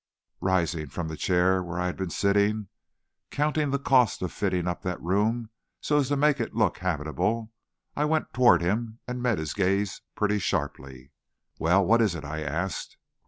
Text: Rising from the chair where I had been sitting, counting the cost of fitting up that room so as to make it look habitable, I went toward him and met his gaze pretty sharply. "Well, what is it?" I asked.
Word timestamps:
Rising 0.39 0.89
from 0.89 1.09
the 1.09 1.15
chair 1.15 1.61
where 1.61 1.79
I 1.79 1.85
had 1.85 1.95
been 1.95 2.09
sitting, 2.09 2.69
counting 3.29 3.69
the 3.69 3.77
cost 3.77 4.23
of 4.23 4.31
fitting 4.31 4.67
up 4.67 4.81
that 4.81 4.99
room 4.99 5.51
so 5.79 5.97
as 5.97 6.07
to 6.07 6.15
make 6.17 6.39
it 6.39 6.55
look 6.55 6.79
habitable, 6.79 7.51
I 7.95 8.05
went 8.05 8.33
toward 8.33 8.63
him 8.63 8.97
and 9.07 9.21
met 9.21 9.37
his 9.37 9.53
gaze 9.53 10.01
pretty 10.15 10.39
sharply. 10.39 11.11
"Well, 11.59 11.85
what 11.85 12.01
is 12.01 12.15
it?" 12.15 12.25
I 12.25 12.41
asked. 12.41 12.97